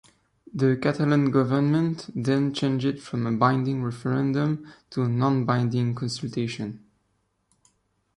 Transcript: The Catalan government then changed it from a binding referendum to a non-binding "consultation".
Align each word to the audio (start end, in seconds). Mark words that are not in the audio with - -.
The 0.51 0.77
Catalan 0.77 1.29
government 1.29 2.09
then 2.15 2.55
changed 2.55 2.87
it 2.87 2.99
from 2.99 3.27
a 3.27 3.31
binding 3.37 3.83
referendum 3.83 4.65
to 4.89 5.03
a 5.03 5.07
non-binding 5.07 5.93
"consultation". 5.93 6.83